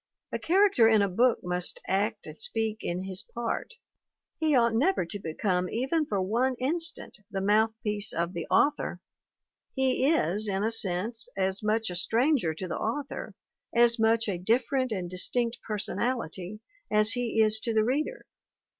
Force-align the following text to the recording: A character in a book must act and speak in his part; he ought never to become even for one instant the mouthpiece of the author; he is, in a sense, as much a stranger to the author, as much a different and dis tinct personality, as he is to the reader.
A 0.31 0.39
character 0.39 0.87
in 0.87 1.03
a 1.03 1.07
book 1.07 1.41
must 1.43 1.79
act 1.87 2.25
and 2.25 2.41
speak 2.41 2.79
in 2.81 3.03
his 3.03 3.21
part; 3.21 3.75
he 4.39 4.55
ought 4.55 4.73
never 4.73 5.05
to 5.05 5.19
become 5.19 5.69
even 5.69 6.07
for 6.07 6.19
one 6.19 6.55
instant 6.59 7.19
the 7.29 7.39
mouthpiece 7.39 8.11
of 8.11 8.33
the 8.33 8.47
author; 8.47 8.99
he 9.75 10.09
is, 10.11 10.47
in 10.47 10.63
a 10.63 10.71
sense, 10.71 11.29
as 11.37 11.61
much 11.61 11.91
a 11.91 11.95
stranger 11.95 12.55
to 12.55 12.67
the 12.67 12.79
author, 12.79 13.35
as 13.75 13.99
much 13.99 14.27
a 14.27 14.39
different 14.39 14.91
and 14.91 15.07
dis 15.11 15.29
tinct 15.29 15.61
personality, 15.61 16.61
as 16.89 17.11
he 17.11 17.39
is 17.39 17.59
to 17.59 17.71
the 17.71 17.83
reader. 17.83 18.25